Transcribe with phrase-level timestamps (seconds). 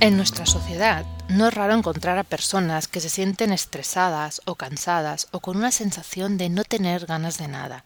[0.00, 5.28] En nuestra sociedad no es raro encontrar a personas que se sienten estresadas o cansadas
[5.30, 7.84] o con una sensación de no tener ganas de nada.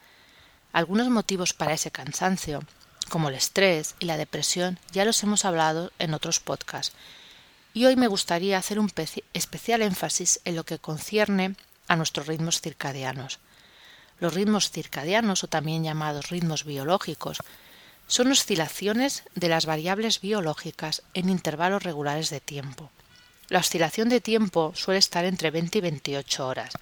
[0.72, 2.62] Algunos motivos para ese cansancio,
[3.10, 6.96] como el estrés y la depresión, ya los hemos hablado en otros podcasts.
[7.74, 8.90] Y hoy me gustaría hacer un
[9.34, 11.54] especial énfasis en lo que concierne
[11.86, 13.40] a nuestros ritmos circadianos.
[14.20, 17.38] Los ritmos circadianos, o también llamados ritmos biológicos,
[18.06, 22.90] son oscilaciones de las variables biológicas en intervalos regulares de tiempo.
[23.48, 26.72] La oscilación de tiempo suele estar entre 20 y 28 horas,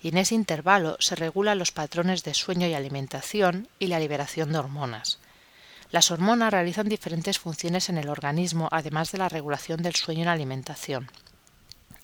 [0.00, 4.52] y en ese intervalo se regulan los patrones de sueño y alimentación y la liberación
[4.52, 5.18] de hormonas.
[5.90, 10.24] Las hormonas realizan diferentes funciones en el organismo, además de la regulación del sueño y
[10.24, 11.10] la alimentación.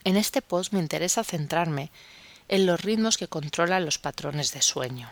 [0.04, 1.90] En este post me interesa centrarme
[2.48, 5.10] en los ritmos que controlan los patrones de sueño.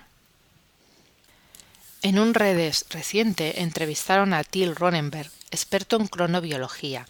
[2.02, 7.06] En un redes reciente entrevistaron a Till Ronenberg, experto en cronobiología,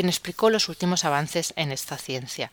[0.00, 2.50] quien explicó los últimos avances en esta ciencia.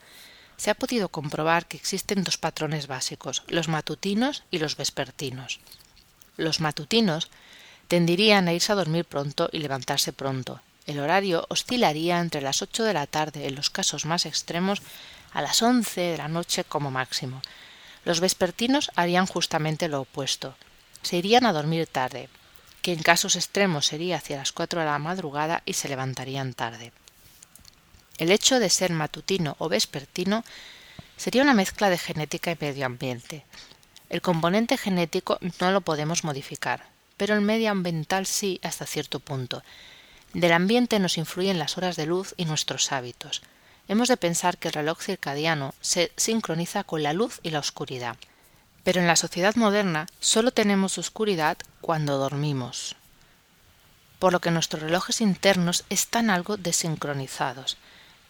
[0.58, 5.62] Se ha podido comprobar que existen dos patrones básicos, los matutinos y los vespertinos.
[6.36, 7.30] Los matutinos
[7.88, 10.60] tendirían a irse a dormir pronto y levantarse pronto.
[10.88, 14.82] El horario oscilaría entre las ocho de la tarde en los casos más extremos
[15.32, 17.42] a las once de la noche como máximo.
[18.04, 20.54] Los vespertinos harían justamente lo opuesto
[21.02, 22.28] se irían a dormir tarde,
[22.82, 26.92] que en casos extremos sería hacia las cuatro de la madrugada y se levantarían tarde.
[28.18, 30.44] El hecho de ser matutino o vespertino
[31.18, 33.44] sería una mezcla de genética y medio ambiente.
[34.10, 39.64] El componente genético no lo podemos modificar, pero el medio ambiental sí hasta cierto punto.
[40.34, 43.42] Del ambiente nos influyen las horas de luz y nuestros hábitos.
[43.88, 48.18] Hemos de pensar que el reloj circadiano se sincroniza con la luz y la oscuridad.
[48.84, 52.96] Pero en la sociedad moderna solo tenemos oscuridad cuando dormimos,
[54.20, 57.78] por lo que nuestros relojes internos están algo desincronizados.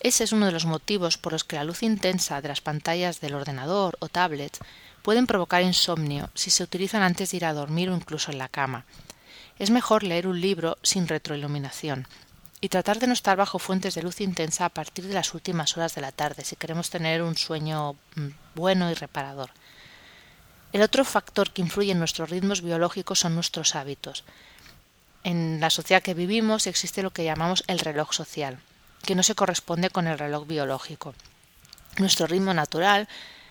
[0.02, 3.20] Ese es uno de los motivos por los que la luz intensa de las pantallas
[3.20, 4.60] del ordenador o tablets
[5.02, 8.48] pueden provocar insomnio si se utilizan antes de ir a dormir o incluso en la
[8.48, 8.86] cama.
[9.58, 12.08] Es mejor leer un libro sin retroiluminación
[12.62, 15.76] y tratar de no estar bajo fuentes de luz intensa a partir de las últimas
[15.78, 19.50] horas de la tarde si queremos tener un sueño mm, bueno y reparador.
[20.74, 24.26] El otro factor que influye en nuestros ritmos biológicos son nuestros hábitos.
[25.24, 28.60] En la sociedad que vivimos existe lo que llamamos el reloj social,
[29.04, 31.14] que no se corresponde con el reloj biológico.
[31.98, 33.08] Nuestro ritmo natural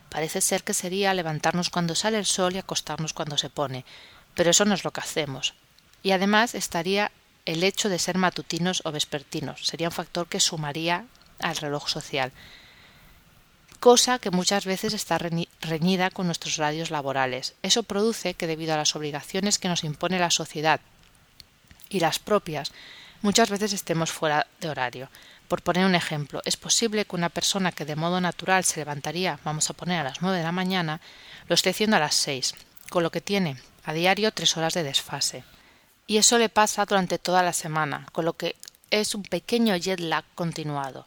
[0.08, 3.84] parece ser que sería levantarnos cuando sale el sol y acostarnos cuando se pone,
[4.34, 5.54] pero eso no es lo que hacemos.
[6.02, 7.10] Y además estaría
[7.44, 11.06] el hecho de ser matutinos o vespertinos, sería un factor que sumaría
[11.40, 12.32] al reloj social
[13.76, 17.54] cosa que muchas veces está reñida con nuestros horarios laborales.
[17.62, 20.80] Eso produce que debido a las obligaciones que nos impone la sociedad
[21.88, 22.72] y las propias,
[23.22, 25.08] muchas veces estemos fuera de horario.
[25.48, 29.38] Por poner un ejemplo, es posible que una persona que de modo natural se levantaría,
[29.44, 31.00] vamos a poner a las nueve de la mañana,
[31.48, 32.54] lo esté haciendo a las seis,
[32.90, 35.44] con lo que tiene a diario tres horas de desfase.
[36.06, 38.56] Y eso le pasa durante toda la semana, con lo que
[38.90, 41.06] es un pequeño jet lag continuado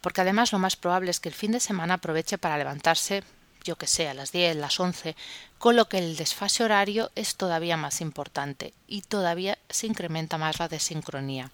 [0.00, 3.22] porque además lo más probable es que el fin de semana aproveche para levantarse,
[3.64, 5.16] yo que sé, a las 10, las 11,
[5.58, 10.58] con lo que el desfase horario es todavía más importante y todavía se incrementa más
[10.58, 11.50] la desincronía.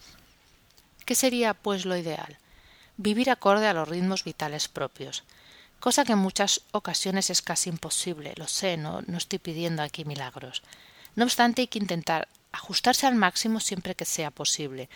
[1.06, 2.36] ¿Qué sería, pues, lo ideal?
[2.96, 5.22] Vivir acorde a los ritmos vitales propios,
[5.78, 10.04] cosa que en muchas ocasiones es casi imposible, lo sé, no, no estoy pidiendo aquí
[10.04, 10.64] milagros.
[11.14, 14.88] No obstante, hay que intentar ajustarse al máximo siempre que sea posible,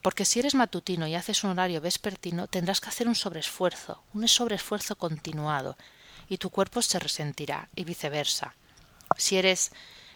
[0.00, 4.26] porque si eres matutino y haces un horario vespertino, tendrás que hacer un sobreesfuerzo, un
[4.28, 5.76] sobreesfuerzo continuado,
[6.30, 8.54] y tu cuerpo se resentirá, y viceversa.
[9.18, 9.70] Si eres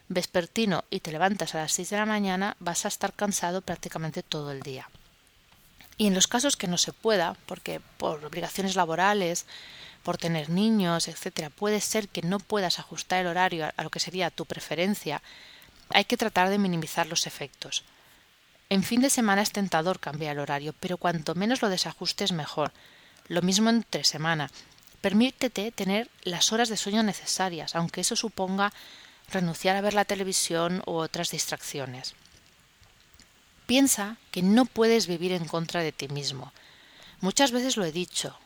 [0.08, 4.22] vespertino y te levantas a las seis de la mañana, vas a estar cansado prácticamente
[4.22, 4.88] todo el día.
[5.98, 9.46] Y en los casos que no se pueda, porque por obligaciones laborales,
[10.02, 14.00] por tener niños, etcétera, puede ser que no puedas ajustar el horario a lo que
[14.00, 15.22] sería tu preferencia,
[15.90, 17.84] hay que tratar de minimizar los efectos.
[18.68, 22.72] En fin de semana es tentador cambiar el horario, pero cuanto menos lo desajustes mejor.
[23.28, 24.50] Lo mismo entre semana.
[25.00, 28.72] Permítete tener las horas de sueño necesarias, aunque eso suponga
[29.30, 32.14] renunciar a ver la televisión u otras distracciones.
[33.66, 36.52] Piensa que no puedes vivir en contra de ti mismo.
[37.20, 38.38] Muchas veces lo he dicho,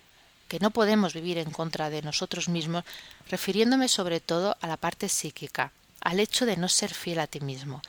[0.49, 2.85] que no podemos vivir en contra de nosotros mismos,
[3.29, 7.41] refiriéndome sobre todo a la parte psíquica, al hecho de no ser fiel a ti
[7.41, 7.83] mismo.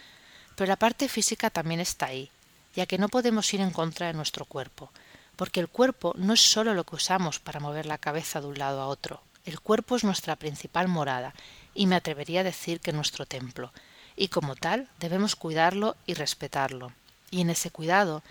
[0.55, 2.29] Pero la parte física también está ahí,
[2.75, 4.91] ya que no podemos ir en contra de nuestro cuerpo,
[5.37, 8.59] porque el cuerpo no es solo lo que usamos para mover la cabeza de un
[8.59, 9.23] lado a otro.
[9.45, 11.33] El cuerpo es nuestra principal morada,
[11.73, 13.71] y me atrevería a decir que nuestro templo,
[14.17, 16.91] y como tal debemos cuidarlo y respetarlo.
[17.31, 18.21] Y en ese cuidado,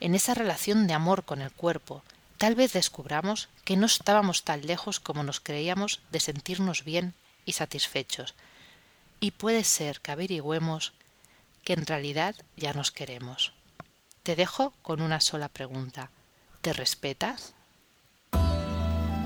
[0.00, 2.02] en esa relación de amor con el cuerpo,
[2.36, 7.14] tal vez descubramos que no estábamos tan lejos como nos creíamos de sentirnos bien
[7.46, 8.34] y satisfechos.
[9.20, 10.92] Y puede ser que averigüemos
[11.64, 13.52] que en realidad ya nos queremos.
[14.22, 16.10] Te dejo con una sola pregunta.
[16.60, 17.54] ¿Te respetas?